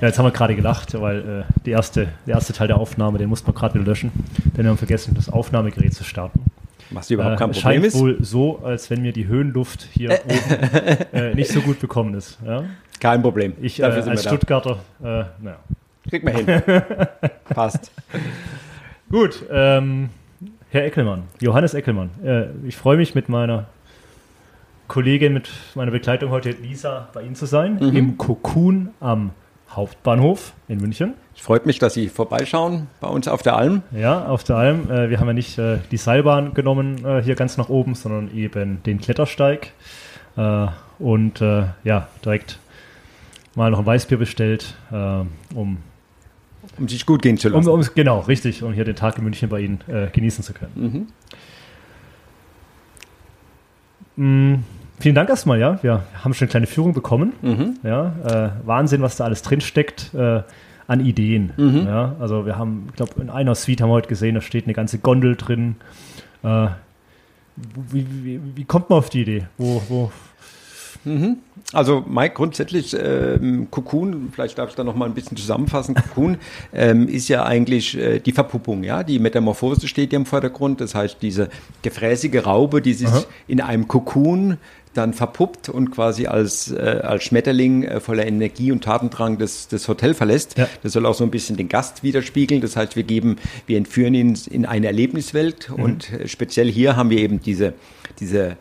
[0.00, 3.16] Ja, jetzt haben wir gerade gelacht, weil äh, die erste, der erste Teil der Aufnahme,
[3.18, 4.12] den mussten wir gerade wieder löschen,
[4.56, 6.40] denn wir haben vergessen, das Aufnahmegerät zu starten.
[6.90, 7.98] Was überhaupt kein es Problem scheint ist.
[7.98, 12.38] wohl so, als wenn mir die Höhenluft hier oben äh, nicht so gut bekommen ist.
[12.46, 12.64] Ja?
[13.00, 13.54] Kein Problem.
[13.60, 14.18] Ich äh, als wir da.
[14.18, 15.56] Stuttgarter, äh, naja.
[16.08, 16.46] Kriegt man hin.
[17.48, 17.90] Passt.
[19.10, 20.10] Gut, ähm,
[20.70, 23.66] Herr Eckelmann, Johannes Eckelmann, äh, ich freue mich mit meiner
[24.88, 27.96] Kollegin, mit meiner Begleitung heute Lisa bei Ihnen zu sein, Mhm.
[27.96, 29.30] im Cocoon am
[29.70, 31.14] Hauptbahnhof in München.
[31.34, 33.82] Es freut mich, dass Sie vorbeischauen bei uns auf der Alm.
[33.92, 34.90] Ja, auf der Alm.
[34.90, 38.34] Äh, wir haben ja nicht äh, die Seilbahn genommen äh, hier ganz nach oben, sondern
[38.34, 39.72] eben den Klettersteig.
[40.98, 42.58] Und ja, direkt
[43.54, 45.78] mal noch ein Weißbier bestellt, um,
[46.78, 47.70] Um sich gut gehen zu um, lassen.
[47.70, 51.08] um, genau, richtig, um hier den Tag in München bei Ihnen äh, genießen zu können.
[54.16, 54.64] Mhm.
[54.98, 55.82] Vielen Dank erstmal, ja.
[55.82, 57.32] Wir haben schon eine kleine Führung bekommen.
[57.42, 57.74] Mhm.
[57.82, 60.42] Ja, äh, Wahnsinn, was da alles drin steckt äh,
[60.86, 61.52] an Ideen.
[61.56, 61.86] Mhm.
[61.86, 64.64] Ja, also wir haben, ich glaube, in einer Suite haben wir heute gesehen, da steht
[64.64, 65.76] eine ganze Gondel drin.
[66.42, 66.68] Äh,
[67.56, 69.46] wie, wie, wie kommt man auf die Idee?
[69.58, 70.12] Wo, wo,
[71.72, 75.94] Also Mike, grundsätzlich ähm, Cocoon, vielleicht darf ich da noch mal ein bisschen zusammenfassen.
[75.94, 76.38] Cocoon
[76.72, 80.80] ähm, ist ja eigentlich äh, die Verpuppung, ja, die Metamorphose steht ja im Vordergrund.
[80.80, 81.48] Das heißt, diese
[81.82, 83.24] gefräßige Raube, die sich Aha.
[83.48, 84.58] in einem Cocoon
[84.94, 89.88] dann verpuppt und quasi als, äh, als Schmetterling äh, voller Energie und Tatendrang das, das
[89.88, 90.56] Hotel verlässt.
[90.56, 90.68] Ja.
[90.82, 92.60] Das soll auch so ein bisschen den Gast widerspiegeln.
[92.60, 97.10] Das heißt, wir geben, wir entführen ihn in eine Erlebniswelt und äh, speziell hier haben
[97.10, 97.74] wir eben diese,
[98.20, 98.56] diese,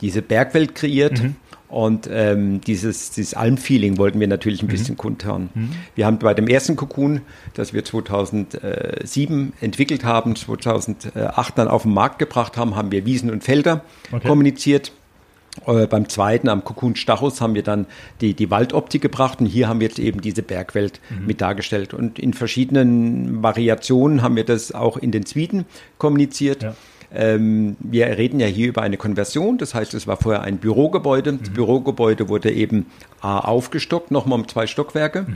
[0.00, 1.22] diese Bergwelt kreiert.
[1.68, 5.50] Und ähm, dieses, dieses Almfeeling wollten wir natürlich ein bisschen kundtun.
[5.94, 7.20] Wir haben bei dem ersten Cocoon,
[7.54, 13.30] das wir 2007 entwickelt haben, 2008 dann auf den Markt gebracht haben, haben wir Wiesen
[13.30, 14.26] und Felder Okay.
[14.26, 14.92] kommuniziert.
[15.66, 17.86] Äh, beim zweiten, am Cocoon Stachus, haben wir dann
[18.20, 21.94] die, die Waldoptik gebracht und hier haben wir jetzt eben diese Bergwelt mit dargestellt.
[21.94, 25.64] Und in verschiedenen Variationen haben wir das auch in den Suiten
[25.98, 26.62] kommuniziert.
[26.62, 26.74] Ja.
[27.14, 31.32] Ähm, wir reden ja hier über eine Konversion, das heißt, es war vorher ein Bürogebäude.
[31.34, 32.86] Das Bürogebäude wurde eben
[33.20, 35.26] A, aufgestockt, nochmal um zwei Stockwerke.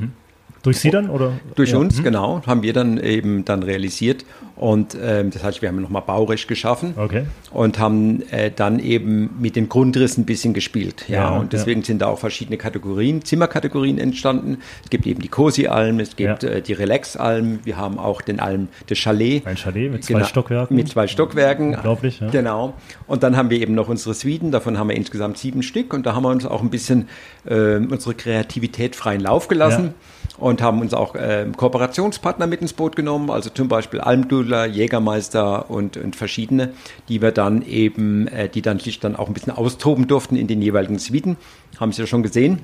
[0.63, 1.11] Durch Sie dann?
[1.11, 1.33] Oder?
[1.57, 1.79] Durch ja.
[1.79, 4.25] uns, genau, haben wir dann eben dann realisiert.
[4.55, 7.25] Und ähm, das heißt, wir haben nochmal Baurecht geschaffen Okay.
[7.51, 11.07] und haben äh, dann eben mit den Grundrissen ein bisschen gespielt.
[11.09, 14.59] Ja, Ja, und deswegen sind da auch verschiedene Kategorien, Zimmerkategorien entstanden.
[14.85, 16.49] Es gibt eben die Cosi-Alm, es gibt Ja.
[16.51, 19.45] äh, die Relax-Alm, wir haben auch den Alm des Chalet.
[19.47, 20.77] Ein Chalet mit zwei Genau, Stockwerken.
[20.77, 21.75] Mit zwei Stockwerken.
[21.75, 22.31] Unglaublich, ja.
[22.31, 22.75] Genau.
[23.09, 26.07] Und dann haben wir eben noch unsere Suiten, davon haben wir insgesamt sieben Stück und
[26.07, 27.09] da haben wir uns auch ein bisschen
[27.47, 29.95] äh, unsere Kreativität freien Lauf gelassen.
[30.39, 35.71] Und haben uns auch äh, Kooperationspartner mit ins Boot genommen, also zum Beispiel Almdudler, Jägermeister
[35.71, 36.71] und, und verschiedene,
[37.09, 40.47] die wir dann eben, äh, die dann sich dann auch ein bisschen austoben durften in
[40.47, 41.37] den jeweiligen Suiten.
[41.79, 42.61] Haben Sie ja schon gesehen.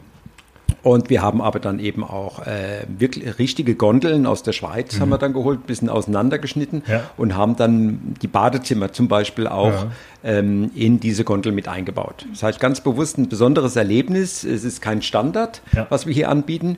[0.82, 5.08] Und wir haben aber dann eben auch äh, wirklich richtige Gondeln aus der Schweiz haben
[5.08, 6.92] wir dann geholt, ein bisschen auseinandergeschnitten Mhm.
[6.92, 7.10] Ja.
[7.16, 9.90] und haben dann die Badezimmer zum Beispiel auch Ja.
[10.24, 12.26] ähm, in diese Gondel mit eingebaut.
[12.30, 14.44] Das heißt ganz bewusst ein besonderes Erlebnis.
[14.44, 15.86] Es ist kein Standard, Ja.
[15.90, 16.76] was wir hier anbieten.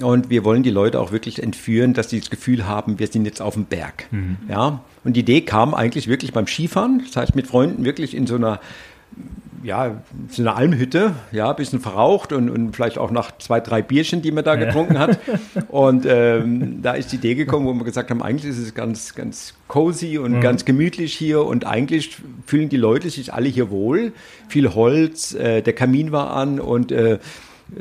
[0.00, 3.24] Und wir wollen die Leute auch wirklich entführen, dass sie das Gefühl haben, wir sind
[3.26, 4.06] jetzt auf dem Berg.
[4.10, 4.36] Mhm.
[4.48, 4.80] Ja.
[5.04, 7.02] Und die Idee kam eigentlich wirklich beim Skifahren.
[7.06, 8.60] Das heißt, mit Freunden wirklich in so einer
[9.62, 13.82] ja, so eine Almhütte, ja, ein bisschen verraucht und, und vielleicht auch nach zwei, drei
[13.82, 14.64] Bierchen, die man da Ja.
[14.64, 15.18] getrunken hat.
[15.68, 19.14] Und ähm, da ist die Idee gekommen, wo wir gesagt haben, eigentlich ist es ganz,
[19.14, 20.40] ganz cozy und Mhm.
[20.40, 24.12] ganz gemütlich hier und eigentlich fühlen die Leute sich alle hier wohl.
[24.48, 27.18] Viel Holz, äh, der Kamin war an und äh,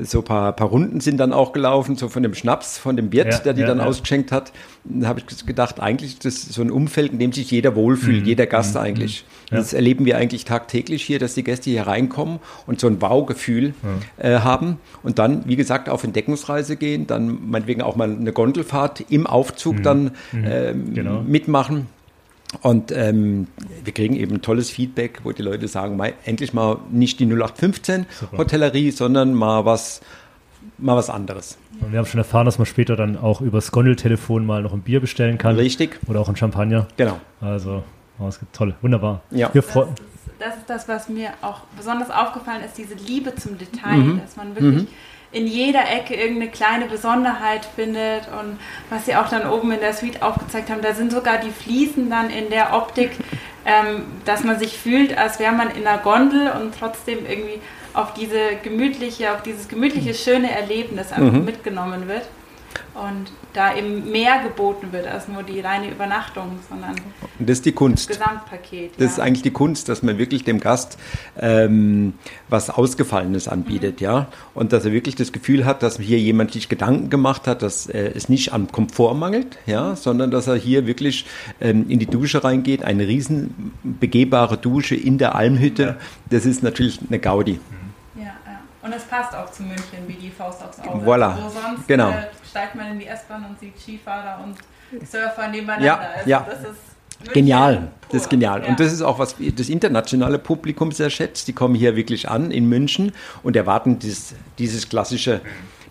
[0.04, 3.12] so ein paar, paar Runden sind dann auch gelaufen, so von dem Schnaps, von dem
[3.12, 3.86] Wirt, Ja, der die ja, dann ja.
[3.86, 4.52] ausgeschenkt hat.
[4.86, 8.26] Da habe ich gedacht, eigentlich ist das so ein Umfeld, in dem sich jeder wohlfühlt,
[8.26, 9.26] jeder Gast eigentlich.
[9.50, 9.56] Mhm.
[9.56, 9.58] Ja.
[9.62, 13.74] Das erleben wir eigentlich tagtäglich hier, dass die Gäste hier reinkommen und so ein Wow-Gefühl
[14.18, 19.06] äh, haben und dann, wie gesagt, auf Entdeckungsreise gehen, dann meinetwegen auch mal eine Gondelfahrt
[19.10, 21.22] im Aufzug dann ähm, Genau.
[21.22, 21.88] mitmachen.
[22.62, 23.48] Und ähm,
[23.84, 28.06] wir kriegen eben tolles Feedback, wo die Leute sagen, mei, endlich mal nicht die 0815
[28.10, 28.38] Super.
[28.40, 30.02] Hotellerie, sondern mal was,
[30.80, 31.58] mal was anderes.
[31.80, 34.82] Und wir haben schon erfahren, dass man später dann auch übers Gondeltelefon mal noch ein
[34.82, 35.56] Bier bestellen kann.
[35.58, 36.00] Richtig?
[36.08, 36.88] Oder auch ein Champagner.
[36.98, 37.20] Genau.
[37.40, 37.84] Also,
[38.20, 39.22] oh, es gibt toll, wunderbar.
[39.30, 39.54] Ja.
[39.54, 40.02] Wir Das freu- ist,
[40.40, 44.56] das ist das, was mir auch besonders aufgefallen ist, diese Liebe zum Detail, dass man
[44.56, 44.88] wirklich
[45.32, 48.60] in jeder Ecke irgendeine kleine Besonderheit findet und
[48.90, 52.10] was sie auch dann oben in der Suite aufgezeigt haben, da sind sogar die Fliesen
[52.10, 53.12] dann in der Optik,
[53.66, 57.62] ähm, dass man sich fühlt, als wäre man in einer Gondel und trotzdem irgendwie
[57.94, 62.24] auf diese gemütliche, auf dieses gemütliche, schöne Erlebnis einfach mitgenommen wird.
[62.94, 66.96] Und da eben mehr geboten wird als nur die reine Übernachtung, sondern
[67.40, 68.10] und das ist die Kunst.
[68.10, 68.92] das Gesamtpaket.
[68.98, 70.98] Das ist eigentlich die Kunst, dass man wirklich dem Gast
[71.40, 72.14] ähm,
[72.50, 74.28] was Ausgefallenes anbietet, ja.
[74.54, 77.88] Und dass er wirklich das Gefühl hat, dass hier jemand sich Gedanken gemacht hat, dass
[77.88, 81.26] äh, es nicht am Komfort mangelt, ja, sondern dass er hier wirklich
[81.62, 85.98] ähm, in die Dusche reingeht, eine riesen begehbare Dusche in der Almhütte.
[86.30, 87.60] Das ist natürlich eine Gaudi.
[88.90, 91.06] Und es passt auch zu München wie die Faust aufs Auge.
[91.06, 91.36] Voilà.
[91.38, 92.10] Wo sonst Genau.
[92.10, 94.56] äh, steigt man in die S-Bahn und sieht Skifahrer und
[95.08, 95.86] Surfer nebeneinander.
[95.86, 96.48] Ja, also ja.
[96.50, 98.64] Das ist Genial, das ist genial.
[98.64, 98.70] Ja.
[98.70, 101.48] Und das ist auch, was das internationale Publikum sehr schätzt.
[101.50, 103.12] Die kommen hier wirklich an in München
[103.44, 105.42] und erwarten dieses, dieses klassische,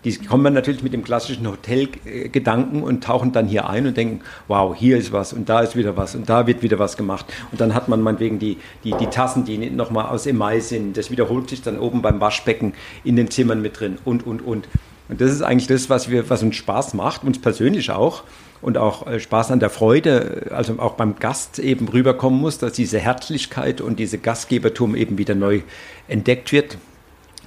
[0.03, 4.75] die kommen natürlich mit dem klassischen Hotelgedanken und tauchen dann hier ein und denken, wow,
[4.75, 7.25] hier ist was und da ist wieder was und da wird wieder was gemacht.
[7.51, 10.97] Und dann hat man meinetwegen die, die, die Tassen, die nochmal aus Email sind.
[10.97, 12.73] Das wiederholt sich dann oben beim Waschbecken
[13.03, 14.67] in den Zimmern mit drin und, und, und.
[15.09, 18.23] Und das ist eigentlich das, was, wir, was uns Spaß macht, uns persönlich auch
[18.61, 22.59] und auch äh, Spaß an der Freude, äh, also auch beim Gast eben rüberkommen muss,
[22.59, 25.61] dass diese Herzlichkeit und diese Gastgebertum eben wieder neu
[26.07, 26.77] entdeckt wird.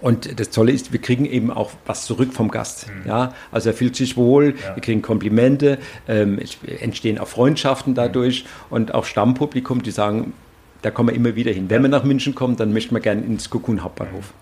[0.02, 2.86] Und das Tolle ist, wir kriegen eben auch was zurück vom Gast.
[3.06, 5.78] Ja, also er fühlt sich wohl, wir kriegen Komplimente,
[6.08, 10.32] ähm, es entstehen auch Freundschaften dadurch und auch Stammpublikum, die sagen,
[10.82, 11.70] da kommen wir immer wieder hin.
[11.70, 14.32] Wenn wir nach München kommen, dann möchten wir gerne ins Cocoon Hauptbahnhof.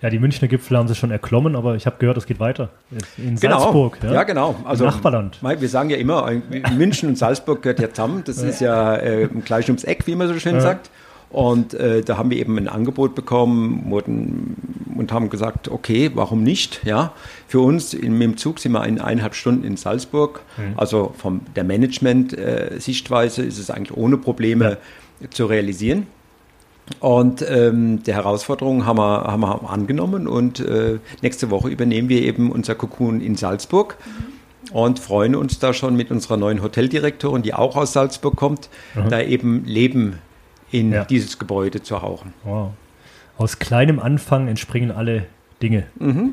[0.00, 2.70] Ja, die Münchner Gipfel haben sie schon erklommen, aber ich habe gehört, es geht weiter.
[3.16, 3.58] In Genau.
[3.60, 3.98] Salzburg.
[4.02, 4.54] Ja, genau.
[4.64, 5.38] Also, Nachbarland.
[5.42, 6.30] Wir sagen ja immer,
[6.76, 8.22] München und Salzburg gehört ja zusammen.
[8.24, 10.60] Das ist ja äh, gleich ums Eck, wie man so schön Ja.
[10.60, 10.90] sagt.
[11.30, 14.56] Und äh, da haben wir eben ein Angebot bekommen wurden,
[14.98, 16.80] und haben gesagt, okay, warum nicht?
[16.84, 17.12] Ja,
[17.46, 20.40] für uns in, mit dem Zug sind wir in eineinhalb Stunden in Salzburg.
[20.76, 24.78] Also von der Management-Sichtweise ist es eigentlich ohne Probleme
[25.30, 26.06] zu realisieren.
[27.00, 32.22] Und ähm, die Herausforderung haben wir, haben wir angenommen und äh, nächste Woche übernehmen wir
[32.22, 33.98] eben unser Cocoon in Salzburg
[34.72, 38.70] und freuen uns da schon mit unserer neuen Hoteldirektorin, die auch aus Salzburg kommt,
[39.10, 40.18] da eben Leben
[40.70, 41.04] in Ja.
[41.04, 42.32] dieses Gebäude zu hauchen.
[42.44, 42.70] Wow.
[43.38, 45.24] Aus kleinem Anfang entspringen alle
[45.62, 45.84] Dinge.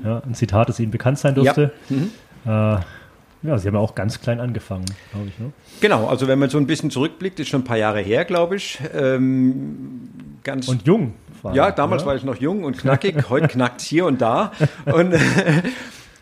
[0.03, 1.71] Ja, ein Zitat, das Ihnen bekannt sein dürfte.
[2.45, 2.81] Ja, äh,
[3.43, 5.39] ja Sie haben ja auch ganz klein angefangen, glaube ich.
[5.39, 5.51] Ne?
[5.81, 8.55] Genau, also wenn man so ein bisschen zurückblickt, ist schon ein paar Jahre her, glaube
[8.57, 8.79] ich.
[8.93, 10.09] Ähm,
[10.43, 11.13] ganz Und jung.
[11.43, 12.09] allem, Ja, damals oder?
[12.09, 13.29] war ich noch jung und knackig.
[13.29, 14.51] Heute knackt es hier und da.
[14.85, 15.13] Und,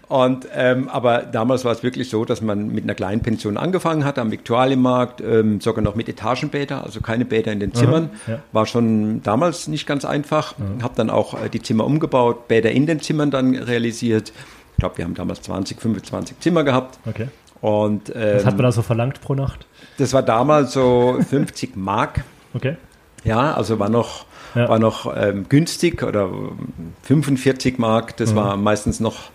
[0.09, 4.05] und, ähm, aber damals war es wirklich so, dass man mit einer kleinen Pension angefangen
[4.05, 8.09] hat am Viktualienmarkt, ähm, sogar noch mit Etagenbäder, also keine Bäder in den Zimmern.
[8.27, 8.39] ja.
[8.51, 10.55] War schon damals nicht ganz einfach.
[10.81, 14.33] Habe dann auch äh, die Zimmer umgebaut, Bäder in den Zimmern dann realisiert.
[14.73, 16.99] Ich glaube, wir haben damals 20, 25 Zimmer gehabt.
[17.07, 17.27] Okay.
[17.61, 19.65] Und Was ähm, hat man da so verlangt pro Nacht?
[19.97, 22.23] das war damals so 50 Mark
[22.55, 22.75] Okay.
[23.23, 24.67] ja, also war noch, Ja.
[24.69, 28.17] war noch ähm, günstig oder ähm, 45 Mark.
[28.17, 29.31] Das war meistens noch,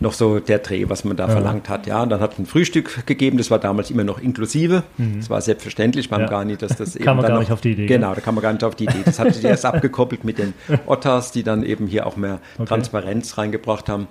[0.00, 1.86] noch so der Dreh, was man da verlangt hat.
[1.86, 3.36] Ja, und dann hat es ein Frühstück gegeben.
[3.38, 4.84] Das war damals immer noch inklusive.
[5.18, 6.26] Das war selbstverständlich beim Ja.
[6.28, 8.34] Garni, dass das Kam man dann gar noch, nicht auf die Idee, Genau, da kam
[8.36, 9.02] man gar nicht auf die Idee.
[9.04, 10.54] Das hat sich erst abgekoppelt mit den
[10.86, 14.06] Ottas, die dann eben hier auch mehr Transparenz reingebracht haben.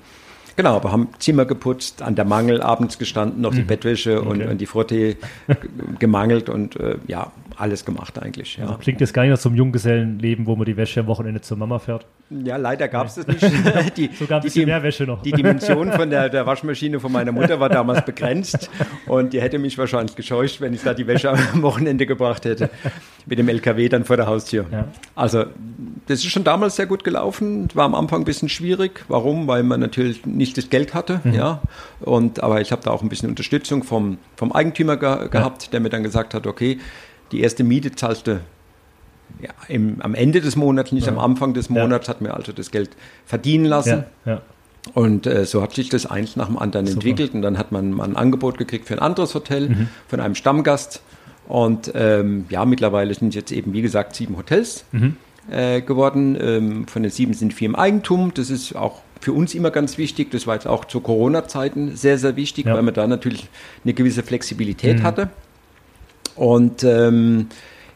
[0.57, 4.41] Genau, aber haben Zimmer geputzt, an der Mangel abends gestanden, noch die Bettwäsche und, Mhm.
[4.41, 4.51] Okay.
[4.51, 5.13] und die Frottee
[5.47, 5.55] g-
[5.99, 8.57] gemangelt und äh, ja, alles gemacht eigentlich.
[8.57, 8.65] Ja.
[8.65, 11.41] Also klingt jetzt gar nicht nach so einem Junggesellenleben, wo man die Wäsche am Wochenende
[11.41, 12.05] zur Mama fährt.
[12.29, 13.41] Ja, leider gab es das nicht.
[13.97, 15.21] Die, Sogar ein bisschen die, mehr Wäsche noch.
[15.21, 18.69] die Dimension von der, der Waschmaschine von meiner Mutter war damals begrenzt
[19.05, 22.69] und die hätte mich wahrscheinlich gescheucht, wenn ich da die Wäsche am Wochenende gebracht hätte.
[23.25, 24.65] Mit dem LKW dann vor der Haustür.
[24.71, 24.87] Ja.
[25.15, 25.45] Also,
[26.07, 27.67] das ist schon damals sehr gut gelaufen.
[27.73, 29.03] War am Anfang ein bisschen schwierig.
[29.07, 29.47] Warum?
[29.47, 31.21] Weil man natürlich nicht das Geld hatte.
[31.23, 31.33] Mhm.
[31.33, 31.61] Ja.
[32.01, 35.79] Und, aber ich habe da auch ein bisschen Unterstützung vom, vom Eigentümer ge gehabt, der
[35.79, 36.77] mir dann gesagt hat, okay,
[37.31, 38.39] die erste Miete zahlst du
[39.41, 41.73] ja, im, am Ende des Monats, nicht am Anfang des Ja.
[41.81, 42.91] Monats, hat mir also das Geld
[43.25, 44.05] verdienen lassen.
[44.25, 44.41] Ja, ja.
[44.93, 47.33] Und äh, so hat sich das eins nach dem anderen entwickelt.
[47.33, 49.87] Und dann hat man mal ein Angebot gekriegt für ein anderes Hotel Mhm.
[50.07, 51.01] von einem Stammgast.
[51.49, 55.17] Und ähm, ja, mittlerweile sind jetzt eben, wie gesagt, sieben Hotels Mhm.
[55.51, 56.37] äh, geworden.
[56.39, 58.33] Ähm, von den sieben sind vier im Eigentum.
[58.33, 60.31] Das ist auch für uns immer ganz wichtig.
[60.31, 62.75] Das war jetzt auch zu Corona-Zeiten sehr, sehr wichtig, Ja.
[62.75, 63.49] weil man da natürlich
[63.83, 65.29] eine gewisse Flexibilität hatte.
[66.37, 67.47] Und ähm,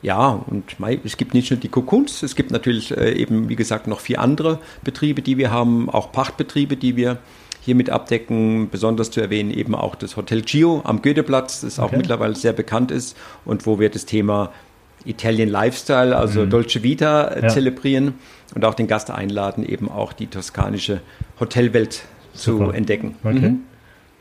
[0.01, 0.63] ja, und
[1.05, 4.19] es gibt nicht nur die Cocoons, es gibt natürlich äh, eben, wie gesagt, noch vier
[4.19, 7.19] andere Betriebe, die wir haben, auch Pachtbetriebe, die wir
[7.61, 8.69] hiermit abdecken.
[8.71, 11.97] Besonders zu erwähnen eben auch das Hotel Gio am Goetheplatz, das auch Okay.
[11.97, 14.51] mittlerweile sehr bekannt ist und wo wir das Thema
[15.05, 17.43] Italian Lifestyle, also Dolce Vita, äh, Mhm.
[17.43, 17.49] Ja.
[17.49, 18.13] zelebrieren
[18.55, 21.01] und auch den Gast einladen, eben auch die toskanische
[21.39, 22.01] Hotelwelt
[22.33, 22.73] zu Super.
[22.73, 23.15] entdecken.
[23.23, 23.49] Okay.
[23.49, 23.59] Mhm.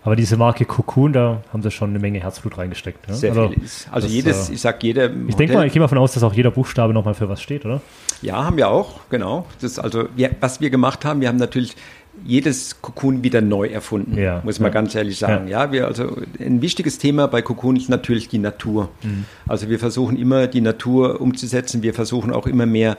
[0.03, 3.07] Aber diese Marke Cocoon, da haben sie schon eine Menge Herzblut reingesteckt.
[3.09, 3.15] Ja?
[3.15, 3.87] Sehr viel ist.
[3.91, 5.11] Also das, jedes, äh, ich sag jeder.
[5.29, 7.43] Ich denke mal, ich gehe mal davon aus, dass auch jeder Buchstabe nochmal für was
[7.43, 7.83] steht, oder?
[8.23, 9.47] Ja, haben wir auch, genau.
[9.61, 11.77] Das also, wir, was wir gemacht haben, wir haben natürlich
[12.25, 14.75] jedes Cocoon wieder neu erfunden, Ja, muss man ja.
[14.75, 15.49] ganz ehrlich sagen.
[15.49, 15.73] Ja.
[15.73, 18.91] wir also ein wichtiges Thema bei Cocoon ist natürlich die Natur.
[19.03, 19.25] Mhm.
[19.47, 21.83] Also wir versuchen immer die Natur umzusetzen.
[21.83, 22.97] Wir versuchen auch immer mehr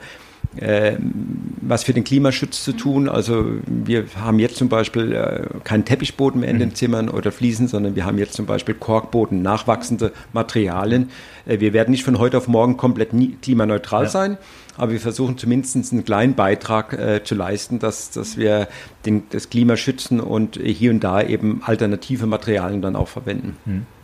[0.56, 0.96] äh,
[1.62, 3.08] was für den Klimaschutz zu tun.
[3.08, 6.60] Also wir haben jetzt zum Beispiel äh, keinen Teppichboden mehr in Mhm.
[6.60, 11.10] den Zimmern oder Fliesen, sondern wir haben jetzt zum Beispiel Korkboden, nachwachsende Materialien.
[11.46, 14.08] Äh, wir werden nicht von heute auf morgen komplett nie, klimaneutral Ja.
[14.10, 14.38] sein,
[14.76, 18.68] aber wir versuchen zumindest einen kleinen Beitrag äh, zu leisten, dass, dass wir
[19.06, 23.56] den, das Klima schützen und hier und da eben alternative Materialien dann auch verwenden.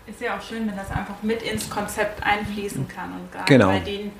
[0.06, 3.10] Ist ja auch schön, wenn das einfach mit ins Konzept einfließen kann.
[3.12, 3.68] Und gerade Genau.
[3.68, 4.10] bei den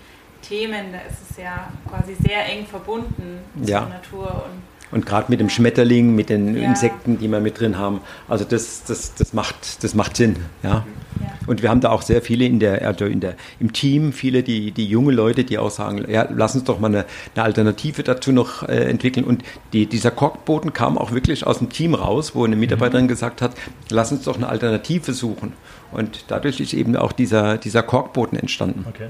[0.42, 3.80] Themen, da ist es ja quasi sehr eng verbunden Ja.
[3.80, 4.44] zur Natur.
[4.44, 6.62] Und Und gerade mit dem Schmetterling, mit den Ja.
[6.66, 10.36] Insekten, die wir mit drin haben, also das, das, das, macht, das macht Sinn.
[10.62, 10.86] Ja.
[11.20, 11.26] ja.
[11.46, 14.42] Und wir haben da auch sehr viele in der, also in der, im Team, viele,
[14.42, 17.04] die, die junge Leute, die auch sagen, ja, lass uns doch mal eine,
[17.34, 19.24] eine Alternative dazu noch äh, entwickeln.
[19.26, 19.42] Und
[19.74, 23.52] die, dieser Korkboden kam auch wirklich aus dem Team raus, wo eine Mitarbeiterin gesagt hat,
[23.90, 25.52] lass uns doch eine Alternative suchen.
[25.92, 28.86] Und dadurch ist eben auch dieser, dieser Korkboden entstanden.
[28.88, 29.08] Okay.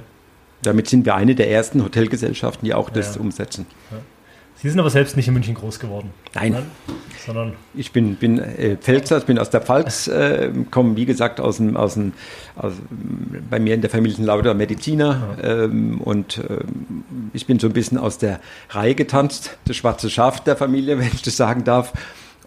[0.62, 3.20] Damit sind wir eine der ersten Hotelgesellschaften, die auch das Ja.
[3.20, 3.66] umsetzen.
[4.60, 6.10] Sie sind aber selbst nicht in München groß geworden.
[6.34, 6.56] Nein.
[7.24, 11.38] Sondern Ich bin, bin äh, Pfälzer, ich bin aus der Pfalz, äh, komme wie gesagt
[11.40, 12.12] aus dem, aus dem
[12.56, 12.72] aus,
[13.48, 17.72] bei mir in der Familie sind lauter Mediziner ähm, und ähm, ich bin so ein
[17.72, 21.92] bisschen aus der Reihe getanzt, das schwarze Schaf der Familie, wenn ich das sagen darf,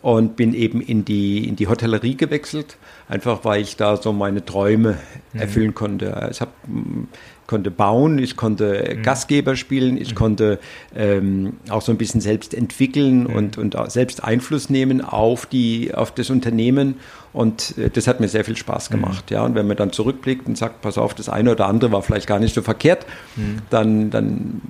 [0.02, 2.78] und bin eben in die, in die Hotellerie gewechselt,
[3.08, 4.98] einfach weil ich da so meine Träume
[5.34, 6.28] erfüllen konnte.
[6.32, 7.04] Ich hab, mm,
[7.52, 10.58] konnte bauen, ich konnte Gastgeber spielen, ich konnte
[10.96, 15.94] ähm, auch so ein bisschen selbst entwickeln und, und auch selbst Einfluss nehmen auf, die,
[15.94, 16.96] auf das Unternehmen.
[17.34, 19.30] Und äh, das hat mir sehr viel Spaß gemacht.
[19.30, 19.44] Ja.
[19.44, 22.26] Und wenn man dann zurückblickt und sagt, pass auf, das eine oder andere war vielleicht
[22.28, 23.06] gar nicht so verkehrt,
[23.70, 24.62] dann, dann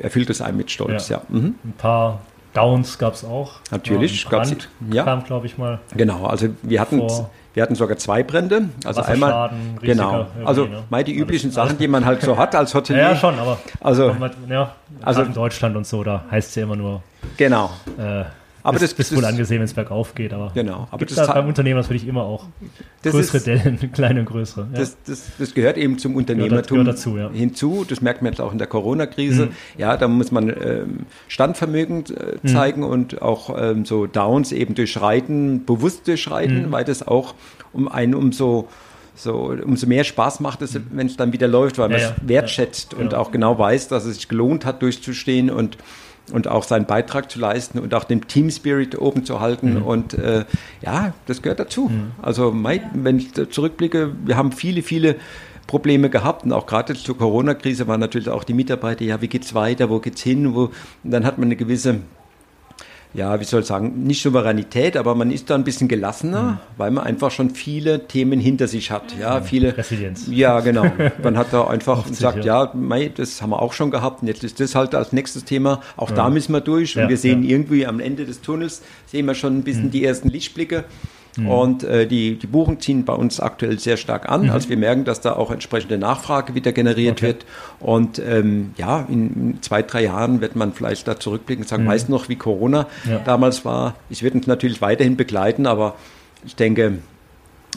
[0.00, 1.08] erfüllt es einen mit Stolz.
[1.08, 1.16] Ja.
[1.18, 1.22] Ja.
[1.38, 1.54] Mhm.
[1.64, 2.20] ein paar
[2.54, 3.60] Downs gab es auch.
[3.70, 4.54] Natürlich, Ja, gab's-
[4.92, 5.04] ja.
[5.04, 5.78] kam, glaube ich mal.
[5.96, 8.68] Genau, also wir hatten, Vor- wir hatten sogar zwei Brände.
[8.84, 10.82] Also einmal, riesiger genau, irgendwie, also ne?
[10.88, 13.02] mal die üblichen Sachen, die man halt so hat als Hotelier.
[13.02, 14.14] Ja, ja, schon, aber Also,
[14.48, 14.60] ja,
[15.02, 17.02] also- also in Deutschland und so, da heißt es ja immer nur,
[17.36, 17.70] genau.
[17.98, 18.24] äh,
[18.62, 20.32] Aber ist, das- das- wohl angesehen, wenn es bergauf geht.
[20.32, 22.44] Aber Genau, aber gibt das da beim Unternehmen natürlich immer auch
[23.02, 24.68] größere ist- Dellen, kleine und größere.
[24.72, 24.78] Ja.
[24.78, 27.30] Das, das, das gehört eben zum Unternehmertum gehört dazu, ja.
[27.30, 27.84] hinzu.
[27.88, 29.46] Das merkt man jetzt auch in der Corona-Krise.
[29.46, 29.50] Mhm.
[29.78, 30.98] Ja, da muss man ähm,
[31.28, 32.04] Standvermögen
[32.44, 36.72] äh, zeigen und auch ähm, so Downs eben durchschreiten, bewusst durchschreiten, Mhm.
[36.72, 37.34] weil das auch
[37.72, 38.68] um einen umso
[39.16, 41.94] so, umso mehr Spaß macht es, wenn es dann wieder läuft, weil Mhm.
[41.96, 43.20] Ja, man es wertschätzt Ja, und genau.
[43.22, 45.76] auch genau weiß, dass es sich gelohnt hat, durchzustehen und
[46.32, 49.74] und auch seinen Beitrag zu leisten und auch den Team Spirit oben zu halten.
[49.74, 49.82] Mhm.
[49.82, 50.44] Und äh,
[50.82, 51.90] ja, das gehört dazu.
[52.22, 55.16] Also mei, wenn ich da zurückblicke, wir haben viele, viele
[55.66, 59.28] Probleme gehabt und auch gerade jetzt zur Corona-Krise waren natürlich auch die Mitarbeiter, ja, wie
[59.28, 60.54] geht's weiter, wo geht's hin?
[60.54, 60.70] Wo,
[61.04, 62.00] und dann hat man eine gewisse
[63.12, 66.92] ja, wie soll ich sagen, nicht Souveränität, aber man ist da ein bisschen gelassener, weil
[66.92, 69.14] man einfach schon viele Themen hinter sich hat.
[69.18, 69.76] Ja, viele.
[69.76, 70.26] Resilienz.
[70.30, 70.84] Ja, genau.
[71.22, 72.64] Man hat da einfach gesagt, ja.
[72.64, 75.44] ja, mei, das haben wir auch schon gehabt und jetzt ist das halt als nächstes
[75.44, 75.80] Thema.
[75.96, 77.46] Auch da müssen wir durch und Ja, wir sehen ja.
[77.46, 77.50] Mhm.
[77.50, 80.84] irgendwie am Ende des Tunnels, sehen wir schon ein bisschen die ersten Lichtblicke.
[81.38, 84.50] Und äh, die, die Buchungen ziehen bei uns aktuell sehr stark an.
[84.50, 87.26] Also wir merken, dass da auch entsprechende Nachfrage wieder generiert Mhm.
[87.28, 87.34] Okay.
[87.34, 87.46] wird.
[87.78, 92.08] Und ähm, ja, in, zwei, drei Jahren wird man vielleicht da zurückblicken und sagen, weißt
[92.08, 93.10] du noch, wie Corona Mhm.
[93.12, 93.18] Ja.
[93.20, 93.94] damals war?
[94.10, 95.94] Ich werde uns natürlich weiterhin begleiten, aber
[96.44, 96.98] ich denke,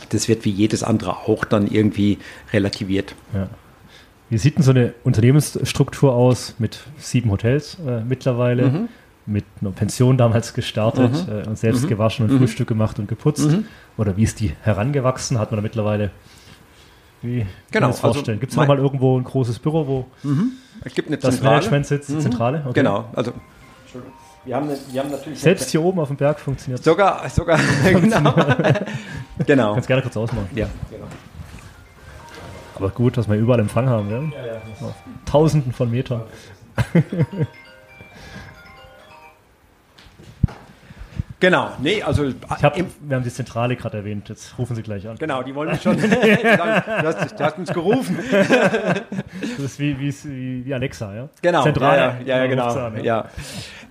[0.09, 2.17] das wird wie jedes andere auch dann irgendwie
[2.51, 3.13] relativiert.
[3.33, 3.47] Ja.
[4.29, 8.89] Wie sieht denn so eine Unternehmensstruktur aus mit sieben Hotels äh, mittlerweile, Mhm.
[9.25, 12.39] Mit einer Pension damals gestartet äh, und selbst gewaschen und Mhm.
[12.39, 13.47] Frühstück gemacht und geputzt?
[13.97, 15.39] Oder wie ist die herangewachsen?
[15.39, 16.11] Hat man da mittlerweile,
[17.21, 18.39] wie kann Genau, man das also vorstellen?
[18.39, 20.05] Gibt es nochmal irgendwo ein großes Büro, wo
[20.83, 21.55] Es gibt eine das Zentrale.
[21.57, 22.63] Management sitzt, die Zentrale?
[22.65, 22.73] Okay.
[22.81, 23.31] Genau, also
[23.83, 24.13] Entschuldigung.
[24.43, 28.33] wir haben, wir haben natürlich Selbst hier oben auf dem Berg funktioniert sogar sogar genau
[29.45, 30.49] genau Kannst gerne kurz ausmachen.
[30.53, 31.05] ja genau.
[32.75, 34.17] Aber gut, dass wir überall Empfang haben, ja?
[34.87, 36.23] Auf Tausenden von Metern.
[41.43, 45.07] Genau nee also Ich hab, wir haben die Zentrale gerade erwähnt, jetzt rufen Sie gleich
[45.07, 45.17] an.
[45.17, 50.65] genau die wollen mich schon du, hast, du hast uns gerufen Das ist wie, wie,
[50.65, 51.29] wie, Alexa, ja?
[51.41, 51.97] Genau, Zentrale.
[51.97, 52.67] ja, ja, ja, genau.
[52.67, 53.25] an, ja.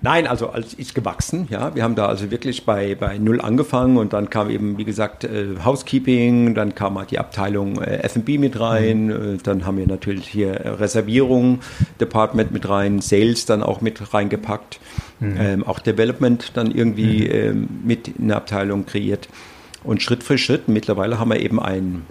[0.04, 1.76] Nein, also als ist gewachsen, ja.
[1.76, 5.23] Wir haben da also wirklich bei, bei Null angefangen und dann kam eben, wie gesagt,
[5.23, 9.87] äh, Housekeeping, dann kam halt die Abteilung äh, F&B mit rein, äh, dann haben wir
[9.87, 11.61] natürlich hier Reservierung,
[12.00, 14.80] Department mit rein, Sales dann auch mit reingepackt,
[15.21, 19.28] ähm, auch Development dann irgendwie ähm, mit in der Abteilung kreiert.
[19.85, 22.02] Und Schritt für Schritt, mittlerweile haben wir eben ein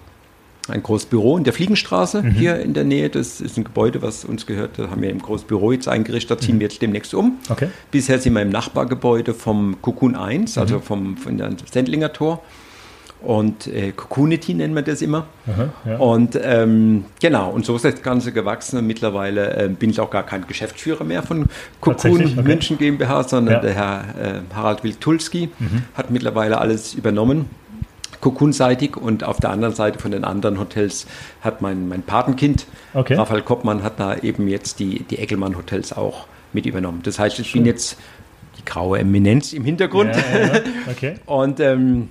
[0.71, 2.31] ein großes Büro in der Fliegenstraße mhm.
[2.31, 3.09] hier in der Nähe.
[3.09, 4.79] Das ist ein Gebäude, was uns gehört.
[4.79, 6.31] Da haben wir ein großes Büro jetzt eingerichtet.
[6.31, 6.59] Da ziehen mhm.
[6.61, 7.37] wir jetzt demnächst um.
[7.49, 7.67] Okay.
[7.91, 10.81] Bisher sind wir im Nachbargebäude vom Cocoon 1, also mhm.
[10.81, 12.41] vom, von der Sendlinger Tor.
[13.21, 15.27] Und äh, Cocoonity nennen wir das immer.
[15.47, 15.97] Aha, ja.
[15.97, 18.79] Und ähm, genau, und so ist das Ganze gewachsen.
[18.79, 21.45] Und mittlerweile äh, bin ich auch gar kein Geschäftsführer mehr von
[21.81, 22.41] Cocoon okay.
[22.41, 23.59] München GmbH, sondern ja.
[23.59, 25.83] der Herr äh, Harald Wiltulski mhm.
[25.93, 27.45] hat mittlerweile alles übernommen.
[28.21, 31.07] Cocoon-seitig und auf der anderen Seite von den anderen Hotels
[31.41, 33.15] hat mein, mein Patenkind, okay.
[33.15, 37.01] Raphael Koppmann, hat da eben jetzt die, die Eckelmann-Hotels auch mit übernommen.
[37.03, 37.63] Das heißt, ich Schön.
[37.63, 37.97] bin jetzt
[38.57, 40.15] die graue Eminenz im Hintergrund.
[40.15, 40.61] Ja,
[40.91, 41.15] okay.
[41.25, 42.09] und ähm,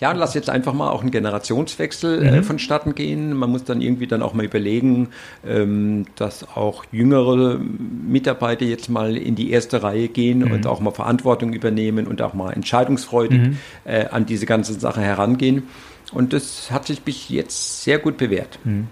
[0.00, 2.44] ja, lass jetzt einfach mal auch einen Generationswechsel äh, mhm.
[2.44, 3.34] vonstatten gehen.
[3.34, 5.08] Man muss dann irgendwie dann auch mal überlegen,
[5.46, 10.52] ähm, dass auch jüngere Mitarbeiter jetzt mal in die erste Reihe gehen mhm.
[10.52, 13.56] und auch mal Verantwortung übernehmen und auch mal entscheidungsfreudig mhm.
[13.84, 15.64] äh, an diese ganze Sache herangehen.
[16.12, 18.58] Und das hat sich bis jetzt sehr gut bewährt.
[18.64, 18.88] Mhm.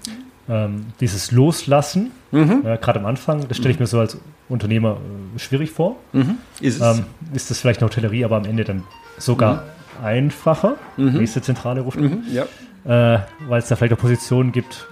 [0.51, 2.65] Ähm, dieses Loslassen, mhm.
[2.67, 4.19] äh, gerade am Anfang, das stelle ich mir so als
[4.51, 4.99] Unternehmer
[5.37, 5.97] äh, schwierig vor.
[6.13, 6.37] Mhm.
[6.61, 8.85] Ist, ähm, ist das vielleicht eine Hotellerie, aber am Ende dann
[9.17, 9.65] sogar
[10.03, 10.77] einfacher.
[10.97, 11.19] Mhm.
[11.19, 12.45] Nächste Zentrale ruft mhm, ja.
[12.85, 14.87] äh, weil es da vielleicht auch Positionen gibt,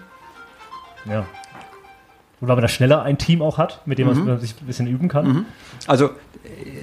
[1.07, 1.27] ja,
[2.41, 4.25] weil man da schneller ein Team auch hat, mit dem mhm.
[4.27, 5.27] man sich ein bisschen üben kann.
[5.27, 5.45] Mhm.
[5.87, 6.11] Also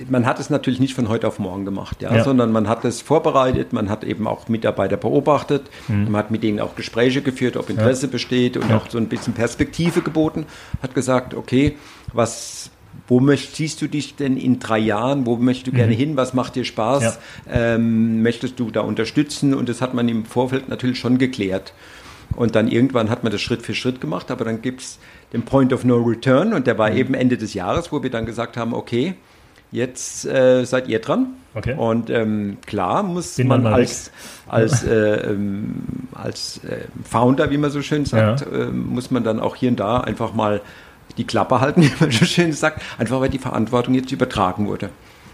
[0.10, 2.24] man hat es natürlich nicht von heute auf morgen gemacht, ja, ja.
[2.24, 6.12] sondern man hat es vorbereitet, man hat eben auch Mitarbeiter beobachtet, mhm.
[6.12, 8.12] man hat mit denen auch Gespräche geführt, ob Interesse ja.
[8.12, 10.46] besteht und auch so ein bisschen Perspektive geboten,
[10.82, 11.77] hat gesagt, okay,
[12.12, 12.72] was
[13.08, 15.26] wo möcht, siehst du dich denn in drei Jahren?
[15.26, 15.78] Wo möchtest du mhm.
[15.78, 16.18] gerne hin?
[16.18, 17.04] Was macht dir Spaß?
[17.04, 17.14] Ja.
[17.52, 19.54] Ähm, möchtest du da unterstützen?
[19.54, 21.74] Und das hat man im Vorfeld natürlich schon geklärt.
[22.36, 25.00] Und dann irgendwann hat man das Schritt für Schritt gemacht, aber dann gibt es
[25.34, 26.98] den Point of No Return und der war mhm.
[26.98, 29.16] eben Ende des Jahres, wo wir dann gesagt haben, okay,
[29.72, 31.34] jetzt äh, seid ihr dran.
[31.56, 31.76] Okay.
[31.76, 34.12] Und ähm, klar muss Bin man als,
[34.48, 35.84] als, äh, ähm,
[36.14, 38.48] als äh, Founder, wie man so schön sagt, ja.
[38.48, 40.62] Ähm, muss man dann auch hier und da einfach mal
[41.17, 44.89] die Klappe halten, wie man so schön sagt, einfach weil die Verantwortung jetzt übertragen wurde.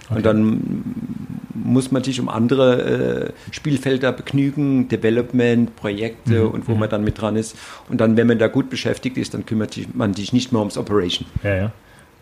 [0.06, 0.18] Okay.
[0.18, 0.84] Und dann
[1.54, 6.52] muss man sich um andere äh, Spielfelder begnügen, Development, Projekte mhm.
[6.52, 6.80] und wo mhm.
[6.80, 7.56] man dann mit dran ist.
[7.90, 10.60] Und dann, wenn man da gut beschäftigt ist, dann kümmert sich, man sich nicht mehr
[10.60, 11.28] ums Operation.
[11.44, 11.72] Ja, ja.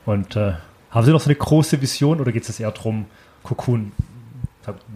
[0.06, 0.54] Und äh,
[0.92, 3.06] haben Sie noch so eine große Vision oder geht es eher darum,
[3.44, 3.92] Cocoon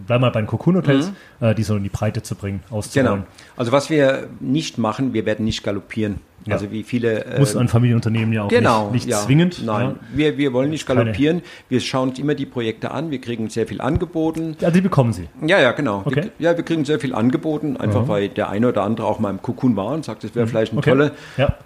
[0.06, 1.46] bleib mal bei den Cocoon-Hotels, mhm.
[1.46, 3.20] äh, die so in die Breite zu bringen, auszubauen.
[3.20, 3.26] Genau.
[3.56, 6.20] Also was wir nicht machen, wir werden nicht galoppieren.
[6.44, 6.54] Ja.
[6.54, 7.24] Also wie viele.
[7.24, 9.64] Äh, Muss ein Familienunternehmen ja auch genau, nicht, nicht ja, zwingend.
[9.64, 9.96] Nein, ja.
[10.12, 11.38] wir, wir wollen nicht galoppieren.
[11.38, 11.50] Keine.
[11.68, 13.10] Wir schauen uns immer die Projekte an.
[13.10, 14.56] Wir kriegen sehr viel angeboten.
[14.60, 15.28] Ja, die bekommen Sie.
[15.46, 16.02] Ja, ja, genau.
[16.04, 16.30] Okay.
[16.38, 18.08] Wir, ja, wir kriegen sehr viel angeboten, einfach mhm.
[18.08, 20.50] weil der eine oder andere auch mal im Cocoon war und sagt, das wäre mhm.
[20.50, 20.90] vielleicht ein okay.
[20.90, 21.12] tolle,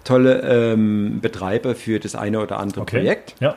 [0.03, 2.97] tolle ähm, Betreiber für das eine oder andere okay.
[2.97, 3.35] Projekt.
[3.39, 3.55] Ja.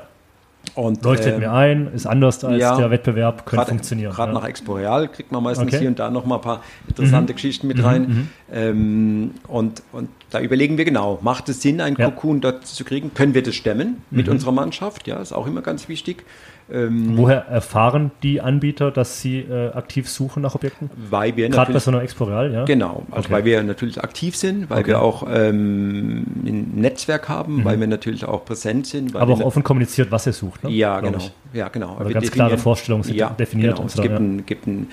[0.75, 4.13] Und, Leuchtet ähm, mir ein, ist anders als ja, der Wettbewerb, könnte grad, funktionieren.
[4.13, 4.39] Gerade ja.
[4.39, 5.81] nach Exporeal kriegt man meistens okay.
[5.81, 7.37] hier und da noch mal ein paar interessante mhm.
[7.37, 7.85] Geschichten mit mhm.
[7.85, 8.03] rein.
[8.03, 8.29] Mhm.
[8.53, 12.11] Ähm, und, und da überlegen wir genau, macht es Sinn, einen ja.
[12.11, 13.13] Cocoon dort zu kriegen?
[13.15, 14.35] Können wir das stemmen mit mhm.
[14.35, 15.07] unserer Mannschaft?
[15.09, 16.25] Ja, ist auch immer ganz wichtig.
[16.73, 20.91] Ähm, Woher erfahren die Anbieter, dass sie äh, aktiv suchen nach Objekten?
[21.11, 22.65] Weil wir Gerade bei so einer Exporeal, ja?
[22.65, 23.35] Genau, also okay.
[23.35, 24.89] weil wir natürlich aktiv sind, weil okay.
[24.89, 27.65] wir auch ähm, ein Netzwerk haben, mhm.
[27.65, 29.17] weil wir natürlich auch präsent sind.
[29.17, 30.71] Aber auch offen kommuniziert, was ihr sucht, ne?
[30.71, 31.19] Ja, genau.
[31.53, 31.97] Ja, genau.
[31.99, 33.77] Aber ganz klare Vorstellungen sind ja, definiert.
[33.77, 33.87] Genau.
[33.87, 34.21] Es so, gibt, ja.
[34.21, 34.89] ein, gibt ein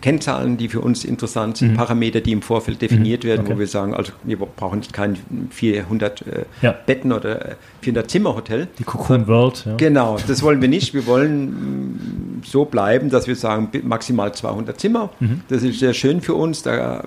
[0.00, 1.76] Kennzahlen, die für uns interessant sind, mhm.
[1.76, 3.28] Parameter, die im Vorfeld definiert mhm.
[3.28, 3.54] werden, okay.
[3.54, 5.18] wo wir sagen, also wir brauchen kein
[5.50, 6.72] 400 äh, ja.
[6.72, 8.68] Betten oder 400 äh, Zimmer Hotel.
[8.78, 9.64] Die Cocoon World.
[9.66, 9.76] Ja.
[9.76, 10.94] Genau, das wollen wir nicht.
[10.94, 15.10] Wir wollen mm, so bleiben, dass wir sagen, maximal 200 Zimmer.
[15.20, 15.42] Mhm.
[15.48, 16.62] Das ist sehr schön für uns.
[16.62, 17.04] Da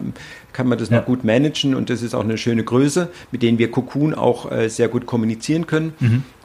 [0.53, 0.97] kann man das ja.
[0.97, 4.51] noch gut managen und das ist auch eine schöne Größe, mit denen wir Cocoon auch
[4.51, 5.93] äh, sehr gut kommunizieren können.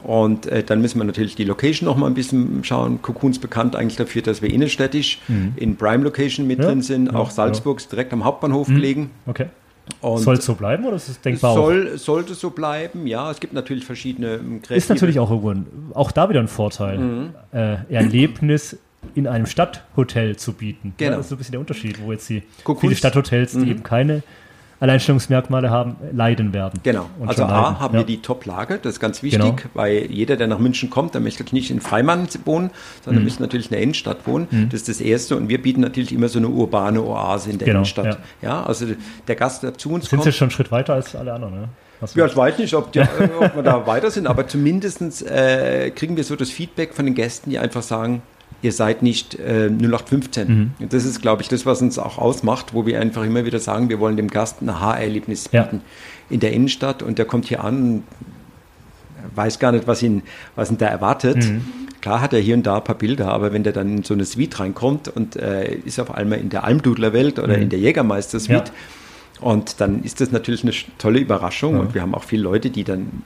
[0.04, 3.00] Und äh, dann müssen wir natürlich die Location noch mal ein bisschen schauen.
[3.00, 5.54] Cocoon ist bekannt eigentlich dafür, dass wir innenstädtisch mhm.
[5.56, 6.66] in Prime Location mit ja.
[6.66, 7.06] drin sind.
[7.06, 7.14] Ja.
[7.14, 8.74] Auch Salzburg ist direkt am Hauptbahnhof mhm.
[8.74, 9.10] gelegen.
[9.26, 9.46] Okay.
[10.02, 11.54] soll es so bleiben oder ist es denkbar?
[11.54, 13.30] Soll, sollte so bleiben, ja.
[13.30, 14.74] Es gibt natürlich verschiedene Kreative.
[14.74, 15.30] Ist natürlich auch,
[15.94, 16.98] auch da wieder ein Vorteil.
[16.98, 17.30] Mhm.
[17.52, 18.76] Äh, Erlebnis
[19.14, 20.94] in einem Stadthotel zu bieten.
[20.96, 21.16] Genau.
[21.16, 22.80] Das ist so ein bisschen der Unterschied, wo jetzt die Kuckucks.
[22.80, 23.70] viele Stadthotels, die mhm.
[23.70, 24.22] eben keine
[24.84, 26.80] Alleinstellungsmerkmale haben, leiden werden.
[26.82, 27.06] Genau.
[27.26, 28.00] Also A haben ja.
[28.00, 29.56] wir die Top-Lage, das ist ganz wichtig, genau.
[29.74, 32.70] weil jeder, der nach München kommt, der möchte nicht in Freimann wohnen,
[33.04, 33.28] sondern mhm.
[33.28, 34.46] möchte natürlich in der Innenstadt wohnen.
[34.50, 34.68] Mhm.
[34.68, 35.36] Das ist das Erste.
[35.36, 37.78] Und wir bieten natürlich immer so eine urbane Oase in der genau.
[37.78, 38.18] Innenstadt.
[38.42, 38.48] Ja.
[38.48, 38.62] ja.
[38.62, 38.86] also
[39.26, 40.24] der Gast, der zu uns sind kommt.
[40.24, 41.68] Sind Sie schon einen Schritt weiter als alle anderen, ne?
[42.14, 43.00] Ja, ich weiß nicht, ob, die,
[43.40, 47.14] ob wir da weiter sind, aber zumindest äh, kriegen wir so das Feedback von den
[47.14, 48.22] Gästen, die einfach sagen,
[48.64, 50.48] ihr seid nicht äh, 0815.
[50.48, 50.70] Mhm.
[50.80, 53.58] Und das ist, glaube ich, das, was uns auch ausmacht, wo wir einfach immer wieder
[53.58, 55.80] sagen, wir wollen dem Gast ein Aha-Erlebnis bieten ja.
[56.30, 58.02] in der Innenstadt und der kommt hier an und
[59.34, 60.22] weiß gar nicht, was ihn,
[60.56, 61.36] was ihn da erwartet.
[61.36, 61.62] Mhm.
[62.00, 64.14] Klar hat er hier und da ein paar Bilder, aber wenn der dann in so
[64.14, 67.64] eine Suite reinkommt und äh, ist auf einmal in der Almdudler-Welt oder mhm.
[67.64, 68.74] in der Jägermeister-Suite, ja
[69.40, 71.78] Und dann ist das natürlich eine tolle Überraschung.
[71.78, 73.22] Und wir haben auch viele Leute, die dann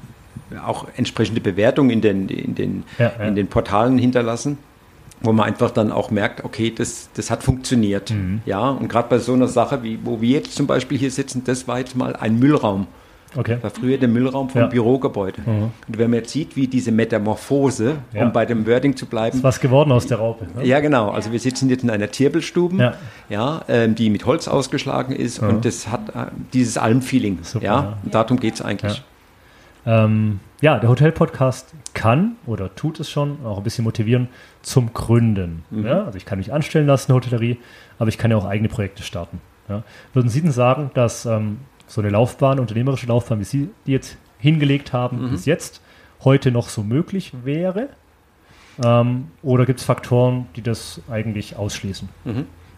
[0.65, 3.25] auch entsprechende Bewertungen in den, in den, Ja, ja.
[3.27, 4.59] in den Portalen hinterlassen
[5.21, 8.11] wo man einfach dann auch merkt, okay, das, das hat funktioniert.
[8.11, 8.41] Mhm.
[8.47, 11.43] Ja, und gerade bei so einer Sache, wie wo wir jetzt zum Beispiel hier sitzen,
[11.45, 12.87] das war jetzt mal ein Müllraum.
[13.37, 13.59] Okay.
[13.61, 14.67] War früher der Müllraum vom Ja.
[14.69, 15.43] Bürogebäude.
[15.45, 15.63] Mhm.
[15.87, 18.25] Und wenn man jetzt sieht, wie diese Metamorphose, Ja.
[18.25, 20.47] um bei dem Wording zu Ist bleiben, was geworden aus der Raupe.
[20.57, 20.65] Ne?
[20.65, 21.11] ja, genau.
[21.11, 22.95] Also wir sitzen jetzt in einer Tirbelstube,
[23.29, 23.61] Ja.
[23.69, 27.41] ähm, die mit Holz ausgeschlagen ist und das hat äh, dieses Almfeeling.
[27.43, 27.75] Super, ja?
[27.75, 27.99] ja.
[28.03, 29.03] Und darum geht es eigentlich.
[29.85, 34.29] Ähm, ja, der Hotel-Podcast kann oder tut es schon auch ein bisschen motivieren
[34.63, 35.65] zum Gründen.
[35.71, 35.87] Mhm.
[35.87, 36.05] Ja?
[36.05, 37.59] Also ich kann mich anstellen lassen in der Hotellerie,
[37.99, 39.41] aber ich kann ja auch eigene Projekte starten.
[39.69, 39.83] Ja?
[40.13, 44.17] Würden Sie denn sagen, dass ähm, so eine Laufbahn, unternehmerische Laufbahn, wie Sie die jetzt
[44.39, 45.31] hingelegt haben Mhm.
[45.31, 45.81] bis jetzt,
[46.25, 47.89] heute noch so möglich wäre?
[48.85, 52.09] Ähm, oder gibt es Faktoren, die das eigentlich ausschließen?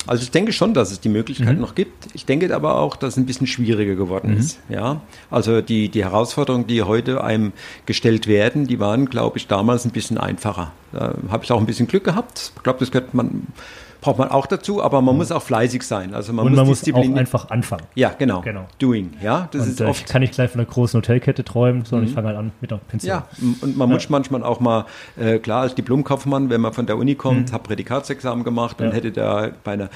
[0.07, 1.61] Also ich denke schon, dass es die Möglichkeit Mhm.
[1.61, 2.09] noch gibt.
[2.15, 4.39] Ich denke aber auch, dass es ein bisschen schwieriger geworden Mhm.
[4.39, 4.59] ist.
[4.69, 7.53] Ja, also die, die Herausforderungen, die heute einem
[7.87, 10.73] gestellt werden, die waren, glaube ich, damals ein bisschen einfacher.
[10.93, 12.53] Da habe ich auch ein bisschen Glück gehabt.
[12.57, 13.47] Ich glaube, das könnte man,
[14.01, 16.15] braucht man auch dazu, aber man muss auch fleißig sein.
[16.15, 17.85] Also man Und muss man muss auch einfach anfangen.
[17.95, 18.41] ja, genau.
[18.41, 18.67] Genau.
[18.79, 19.13] Doing.
[19.23, 20.09] Ja, das Und ist äh, ich oft.
[20.09, 22.77] kann nicht gleich von einer großen Hotelkette träumen, sondern ich fange halt an mit der
[22.79, 23.09] Pension.
[23.09, 23.27] Ja,
[23.61, 24.87] und man muss manchmal auch mal,
[25.19, 28.91] äh, klar, als Diplomkaufmann, wenn man von der Uni kommt, habe Prädikatsexamen gemacht und Mhm.
[28.93, 28.97] Ja.
[28.97, 29.91] hätte da bei einer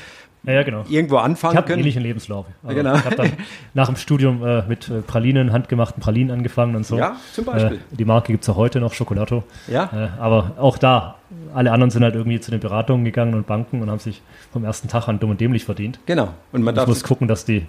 [0.46, 0.84] Ja, ja, genau.
[0.88, 1.78] irgendwo Ich anfangen habe einen können.
[1.80, 2.46] ähnlichen Lebenslauf.
[2.62, 2.94] Also Genau.
[2.96, 3.32] Ich habe dann
[3.74, 6.98] nach dem Studium äh, mit äh, Pralinen, handgemachten Pralinen angefangen und so.
[6.98, 7.76] Ja, zum Beispiel.
[7.78, 9.44] Äh, die Marke gibt es auch heute noch, Schokolato.
[9.68, 9.90] Ja.
[9.92, 11.16] Äh, aber auch da,
[11.54, 14.64] alle anderen sind halt irgendwie zu den Beratungen gegangen und Banken und haben sich vom
[14.64, 15.98] ersten Tag an dumm und dämlich verdient.
[16.06, 16.28] Genau.
[16.52, 17.66] Und man Ich darf muss gucken, dass die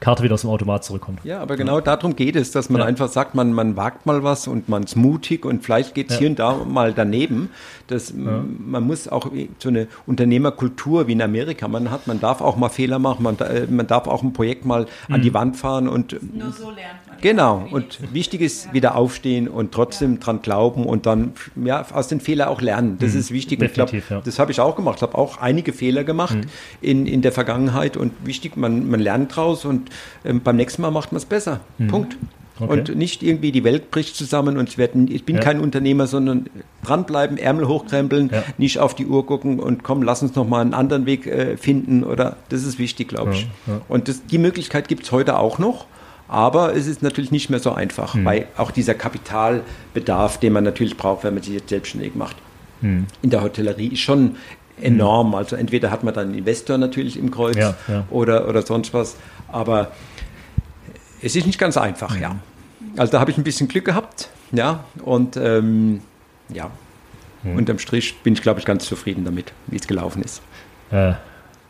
[0.00, 1.20] Karte wieder aus dem Automat zurückkommt.
[1.24, 2.86] Ja, aber genau darum geht es, dass man Ja.
[2.86, 6.14] einfach sagt, man, man wagt mal was und man ist mutig und vielleicht geht es
[6.16, 6.20] Ja.
[6.20, 7.50] hier und da mal daneben.
[7.86, 12.06] Das, Man muss auch so eine Unternehmerkultur wie in Amerika man hat.
[12.06, 15.14] Man darf auch mal Fehler machen, man, äh, man darf auch ein Projekt mal Mhm.
[15.14, 17.16] an die Wand fahren und Nur so lernt man.
[17.20, 21.32] Genau, und wichtig ist wieder aufstehen und trotzdem dran glauben und dann
[21.62, 22.96] ja, aus den Fehlern auch lernen.
[22.98, 23.60] Das ist wichtig.
[23.60, 23.96] Und ich glaub, Mhm.
[23.96, 24.18] definitiv, ja.
[24.18, 24.22] Mhm.
[24.24, 24.96] Das habe ich auch gemacht.
[24.96, 26.38] Ich habe auch einige Fehler gemacht
[26.80, 29.89] in, in der Vergangenheit und wichtig, man, man lernt draus und
[30.24, 31.60] ähm, beim nächsten Mal macht man es besser.
[31.88, 32.14] Punkt.
[32.20, 32.28] Mhm.
[32.62, 32.72] Okay.
[32.78, 35.42] Und nicht irgendwie die Welt bricht zusammen und es werden, ich bin Ja.
[35.42, 36.46] kein Unternehmer, sondern
[36.84, 38.42] dranbleiben, Ärmel hochkrempeln, Ja.
[38.58, 41.56] nicht auf die Uhr gucken und komm, lass uns noch mal einen anderen Weg äh,
[41.56, 43.48] finden oder das ist wichtig, glaube ich.
[43.66, 43.80] Ja.
[43.88, 45.86] Und das, die Möglichkeit gibt es heute auch noch.
[46.28, 48.24] Aber es ist natürlich nicht mehr so einfach, Hm.
[48.26, 52.36] weil auch dieser Kapitalbedarf, den man natürlich braucht, wenn man sich jetzt selbstständig macht,
[52.82, 53.06] Hm.
[53.22, 54.36] in der Hotellerie ist schon
[54.82, 55.34] enorm.
[55.34, 58.04] Also entweder hat man dann einen Investor natürlich im Kreuz Ja, ja.
[58.10, 59.16] Oder, oder sonst was.
[59.48, 59.90] Aber
[61.22, 62.36] es ist nicht ganz einfach, ja.
[62.96, 64.84] Also da habe ich ein bisschen Glück gehabt, ja.
[65.04, 66.02] Und ähm,
[66.48, 66.70] ja,
[67.44, 70.42] unterm Strich bin ich, glaube ich, ganz zufrieden damit, wie es gelaufen ist.
[70.90, 71.12] Äh,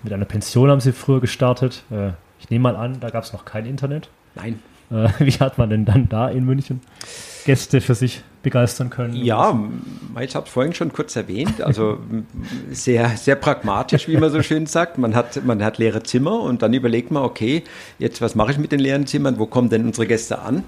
[0.02, 1.82] mit einer Pension haben Sie früher gestartet.
[1.90, 4.08] Äh, ich nehme mal an, da gab es noch kein Internet.
[4.34, 4.60] Nein.
[4.90, 6.80] Äh, wie hat man denn dann da in München
[7.46, 9.14] Gäste für sich begeistern können?
[9.14, 9.58] Ja,
[10.20, 11.60] ich habe es vorhin schon kurz erwähnt.
[11.62, 11.98] Also
[12.70, 14.98] sehr, sehr pragmatisch, wie man so schön sagt.
[14.98, 17.62] Man hat, man hat leere Zimmer und dann überlegt man, okay,
[17.98, 19.38] jetzt was mache ich mit den leeren Zimmern?
[19.38, 20.64] Wo kommen denn unsere Gäste an?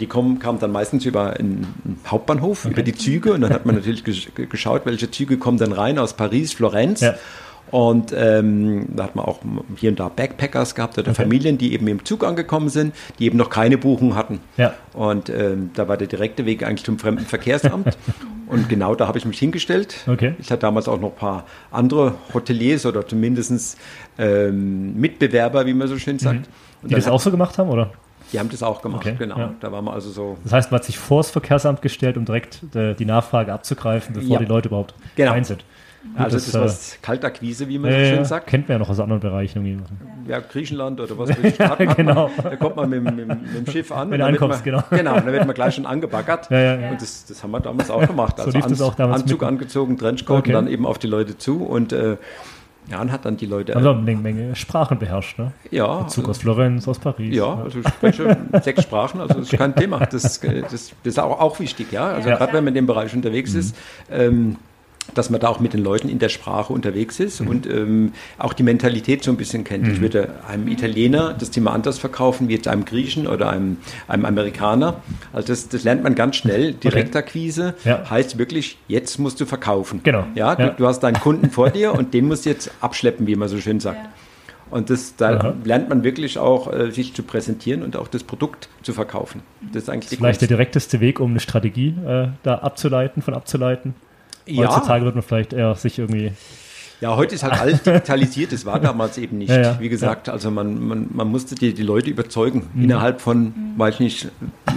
[0.00, 1.66] Die kommen, kamen dann meistens über einen
[2.08, 3.32] Hauptbahnhof, über die Züge.
[3.32, 7.02] Und dann hat man natürlich gesch- geschaut, welche Züge kommen dann rein aus Paris, Florenz.
[7.02, 7.14] Ja.
[7.70, 9.40] Und ähm, da hat man auch
[9.76, 11.22] hier und da Backpackers gehabt oder Okay.
[11.22, 14.40] Familien, die eben im Zug angekommen sind, die eben noch keine Buchung hatten.
[14.56, 14.74] Ja.
[14.92, 17.98] Und ähm, da war der direkte Weg eigentlich zum Fremdenverkehrsamt.
[18.46, 19.96] und genau da habe ich mich hingestellt.
[20.06, 20.34] Okay.
[20.38, 23.76] Ich hatte damals auch noch ein paar andere Hoteliers oder zumindest
[24.18, 26.48] ähm, Mitbewerber, wie man so schön sagt.
[26.82, 26.88] Mhm.
[26.88, 27.90] Die das hat- auch so gemacht haben, oder?
[28.32, 29.38] die haben das auch gemacht, Okay, genau.
[29.38, 29.54] ja.
[29.60, 30.36] Da waren wir also so.
[30.42, 34.14] Das heißt, man hat sich vor das Verkehrsamt gestellt, um direkt äh, die Nachfrage abzugreifen,
[34.14, 34.38] bevor Ja.
[34.40, 35.30] die Leute überhaupt Genau.
[35.30, 35.64] rein sind.
[36.14, 38.46] Also das, das, äh, was Kaltakquise, wie man Ja, so ja, schön ja, sagt.
[38.46, 40.30] kennt man ja noch aus anderen Bereichen irgendwie.
[40.30, 41.60] Ja, Griechenland oder was weiß ich.
[41.60, 42.30] Hat, hat genau.
[42.36, 43.28] Man, da kommt man mit, mit, mit
[43.66, 44.10] dem Schiff an.
[44.10, 44.82] Wenn du ankommst, man, genau.
[44.90, 46.50] Genau, dann wird man gleich schon angebaggert.
[46.50, 46.90] Ja, ja, ja.
[46.90, 48.36] Und das, das haben wir damals auch gemacht.
[48.38, 49.48] So Also das Anz- auch damals Anzug mit.
[49.48, 50.50] angezogen, Trenchcoat Okay.
[50.50, 51.62] und dann eben auf die Leute zu.
[51.64, 52.16] Und äh,
[52.88, 53.74] ja, und hat dann die Leute.
[53.74, 55.50] Wir eine Menge, Sprachen beherrscht, ne?
[55.72, 57.34] ja, Zug also, aus Florenz, aus Paris.
[57.34, 59.98] ja, also ich spreche sechs Sprachen, also das ist kein Thema.
[60.06, 62.04] Das, äh, das, das ist auch, auch wichtig, ja.
[62.06, 62.36] Also Ja.
[62.36, 63.58] gerade wenn man in dem Bereich unterwegs Mhm.
[63.58, 63.76] ist,
[64.08, 64.56] ähm,
[65.14, 67.48] dass man da auch mit den Leuten in der Sprache unterwegs ist Mhm.
[67.48, 69.86] und ähm, auch die Mentalität so ein bisschen kennt.
[69.88, 74.24] Ich würde einem Italiener das Thema anders verkaufen wie jetzt einem Griechen oder einem, einem
[74.24, 75.00] Amerikaner.
[75.32, 76.72] Also das, das lernt man ganz schnell.
[76.74, 78.08] Direktakquise Ja.
[78.10, 80.00] heißt wirklich, jetzt musst du verkaufen.
[80.02, 80.24] Genau.
[80.34, 80.68] Ja, du, Ja.
[80.70, 83.58] du hast deinen Kunden vor dir und den musst du jetzt abschleppen, wie man so
[83.58, 83.98] schön sagt.
[84.02, 84.10] Ja.
[84.68, 85.54] Und das, da Aha.
[85.62, 89.42] lernt man wirklich auch, äh, sich zu präsentieren und auch das Produkt zu verkaufen.
[89.72, 93.34] Das ist eigentlich die Vielleicht der direkteste Weg, um eine Strategie äh, da abzuleiten, von
[93.34, 93.94] abzuleiten.
[94.46, 94.68] Ja.
[94.68, 96.32] Heutzutage wird man vielleicht eher sich irgendwie
[97.00, 99.50] Ja, heute ist halt alles digitalisiert, das war damals eben nicht.
[99.50, 102.68] Ja, ja, Wie gesagt, also man, man, man musste die, die Leute überzeugen.
[102.74, 104.28] Innerhalb von, weiß ich nicht,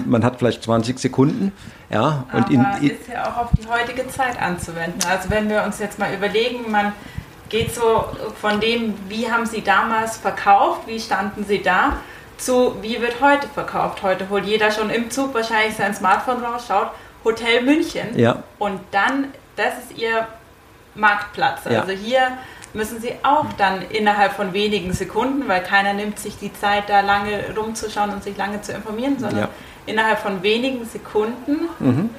[0.06, 1.52] man hat vielleicht 20 Sekunden.
[1.90, 5.00] Ja, und Aber in, ist ja auch auf die heutige Zeit anzuwenden.
[5.10, 6.92] Also wenn wir uns jetzt mal überlegen, man
[7.50, 8.06] geht so
[8.40, 11.94] von dem, wie haben sie damals verkauft, wie standen sie da,
[12.38, 14.04] zu wie wird heute verkauft.
[14.04, 16.92] Heute holt jeder schon im Zug wahrscheinlich sein Smartphone raus, schaut
[17.26, 18.44] Hotel München Ja.
[18.60, 19.26] und dann,
[19.60, 20.28] das ist ihr
[20.96, 21.66] Marktplatz.
[21.70, 21.82] Ja.
[21.82, 22.38] Also hier
[22.74, 27.02] müssen sie auch dann innerhalb von wenigen Sekunden, weil keiner nimmt sich die Zeit, da
[27.02, 29.50] lange rumzuschauen und sich lange zu informieren, sondern Ja.
[29.86, 31.70] Innerhalb von wenigen Sekunden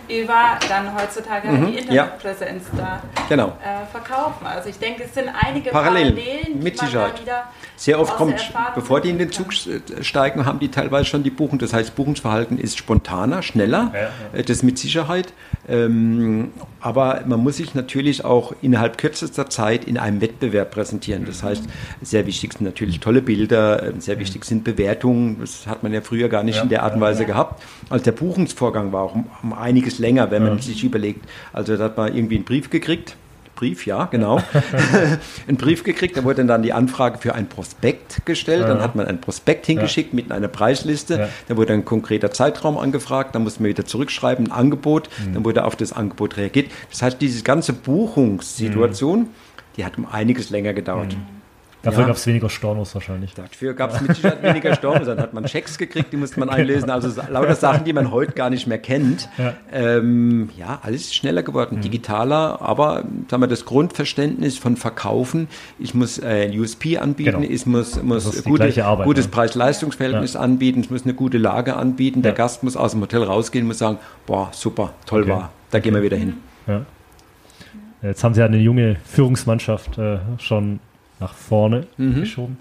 [0.09, 2.05] über dann heutzutage halt die Ja.
[2.05, 3.49] Internetpräsenz da genau.
[3.63, 4.47] äh, verkaufen.
[4.47, 7.13] Also ich denke, es sind einige Parallelen, Parallelen, die mit man Sicherheit.
[7.17, 7.43] da wieder
[7.77, 11.31] Sehr oft kommt, bevor die in den Zug äh, steigen, haben die teilweise schon die
[11.31, 11.59] Buchung.
[11.59, 14.09] Das heißt, Buchungsverhalten ist spontaner, schneller, Ja, ja.
[14.39, 15.33] äh, das mit Sicherheit.
[15.69, 21.25] Ähm, aber man muss sich natürlich auch innerhalb kürzester Zeit in einem Wettbewerb präsentieren.
[21.27, 21.65] Das heißt,
[22.03, 25.39] sehr wichtig sind natürlich tolle Bilder, äh, sehr wichtig sind Bewertungen.
[25.41, 27.07] Das hat man ja früher gar nicht Ja, in der Art und ja.
[27.07, 27.29] Weise Ja.
[27.51, 27.63] Gehabt.
[27.91, 30.63] Also der Buchungsvorgang war auch um, einiges länger, wenn man Ja.
[30.63, 31.25] sich überlegt.
[31.53, 33.17] Also da hat man irgendwie einen Brief gekriegt.
[33.57, 34.41] Brief, ja, genau.
[35.47, 38.83] einen Brief gekriegt, da wurde dann die Anfrage für ein Prospekt gestellt, dann Ja.
[38.85, 41.29] hat man ein Prospekt hingeschickt mit einer Preisliste, Ja.
[41.49, 45.35] da wurde ein konkreter Zeitraum angefragt, dann musste man wieder zurückschreiben, ein Angebot, Mhm.
[45.35, 46.71] dann wurde auf das Angebot reagiert.
[46.91, 49.29] Das heißt, diese ganze Buchungssituation,
[49.77, 51.15] die hat um einiges länger gedauert.
[51.83, 52.07] Dafür Ja.
[52.09, 53.33] gab es weniger Stornos wahrscheinlich.
[53.33, 55.07] Dafür gab es mit Sicherheit weniger Stornos.
[55.07, 56.91] Dann hat man Schecks gekriegt, die musste man einlösen.
[56.91, 59.29] Also sa- lauter Sachen, die man heute gar nicht mehr kennt.
[59.39, 59.55] Ja.
[59.73, 61.81] Ähm, ja, alles ist schneller geworden, Mhm.
[61.81, 62.61] digitaler.
[62.61, 67.51] Aber sagen wir, das Grundverständnis von Verkaufen, ich muss äh, ein USP anbieten, Genau.
[67.51, 69.31] ich muss, muss gute, Arbeit, gutes ne?
[69.31, 72.21] Preis-Leistungs-Verhältnis anbieten, ich muss eine gute Lage anbieten.
[72.21, 72.37] Der Ja.
[72.37, 75.31] Gast muss aus dem Hotel rausgehen und muss sagen, boah, super, toll Okay.
[75.31, 75.51] war.
[75.71, 76.35] Da gehen wir wieder hin.
[76.67, 76.83] Ja.
[78.03, 80.81] Jetzt haben sie ja eine junge Führungsmannschaft äh, schon
[81.21, 82.21] nach vorne Mhm.
[82.21, 82.57] geschoben.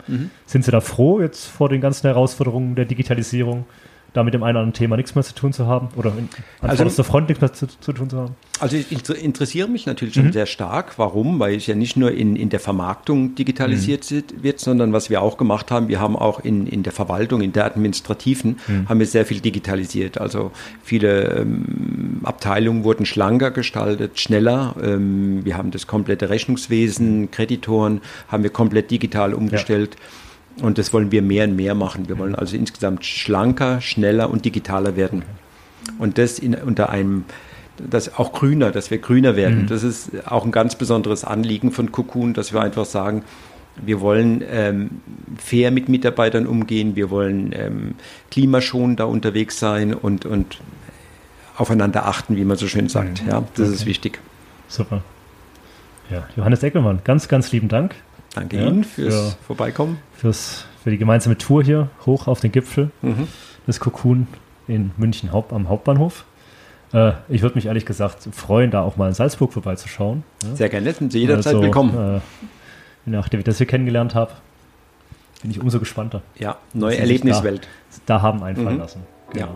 [0.46, 3.66] Sind Sie da froh, jetzt vor den ganzen Herausforderungen der Digitalisierung,
[4.14, 5.90] da mit dem einen oder anderen Thema nichts mehr zu tun zu haben?
[5.96, 6.28] Oder in,
[6.62, 8.36] an Also- vorderster Front nichts mehr zu, zu tun zu haben?
[8.60, 10.22] Also ich inter- interessiere mich natürlich Mhm.
[10.24, 10.98] schon sehr stark.
[10.98, 11.40] Warum?
[11.40, 14.44] Weil es ja nicht nur in, in der Vermarktung digitalisiert Mhm.
[14.44, 17.54] wird, sondern was wir auch gemacht haben, wir haben auch in, in der Verwaltung, in
[17.54, 18.90] der administrativen, Mhm.
[18.90, 20.20] haben wir sehr viel digitalisiert.
[20.20, 20.52] Also
[20.84, 24.76] viele ähm, Abteilungen wurden schlanker gestaltet, schneller.
[24.84, 29.96] Ähm, wir haben das komplette Rechnungswesen, Kreditoren, haben wir komplett digital umgestellt.
[30.62, 32.08] Und das wollen wir mehr und mehr machen.
[32.10, 35.24] Wir wollen also insgesamt schlanker, schneller und digitaler werden.
[35.98, 37.24] Und das in, unter einem,
[37.78, 39.68] das auch grüner, dass wir grüner werden.
[39.68, 43.24] Das ist auch ein ganz besonderes Anliegen von Cocoon, dass wir einfach sagen,
[43.82, 44.90] wir wollen ähm,
[45.38, 47.96] fair mit Mitarbeitern umgehen, wir wollen ähm,
[48.30, 50.60] klimaschonender unterwegs sein und, und
[51.56, 53.24] aufeinander achten, wie man so schön sagt.
[53.26, 53.90] Ja, das ist Okay.
[53.90, 54.20] wichtig.
[54.68, 55.02] Super.
[56.10, 57.96] Ja, Johannes Eckelmann, ganz, ganz lieben Dank
[58.36, 59.98] Danke Ja, Ihnen fürs für- Vorbeikommen.
[60.16, 63.28] fürs, für die gemeinsame Tour hier hoch auf den Gipfel Mhm.
[63.68, 64.28] des Cocoon
[64.68, 66.26] in München Haupt, am Hauptbahnhof.
[66.94, 70.24] Äh, ich würde mich ehrlich gesagt freuen, da auch mal in Salzburg vorbeizuschauen.
[70.44, 70.56] Ja?
[70.56, 72.16] Sehr gerne, sind Sie jederzeit Also, willkommen.
[72.18, 72.20] Äh,
[73.06, 74.32] nachdem ich das hier kennengelernt habe,
[75.42, 76.22] bin ich umso gespannter.
[76.38, 77.68] Ja, neue Erlebniswelt.
[78.06, 78.80] Da, da haben einfallen Mhm.
[78.80, 79.04] lassen.
[79.36, 79.48] Ja.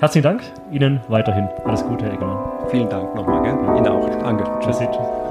[0.00, 0.42] Herzlichen Dank.
[0.72, 2.68] Ihnen weiterhin alles Gute, Herr Eckermann.
[2.70, 3.42] Vielen Dank nochmal.
[3.42, 3.52] Gell?
[3.52, 4.08] Ihnen auch.
[4.22, 4.44] Danke.
[4.60, 4.78] Tschüss.
[4.78, 5.25] Tschüss.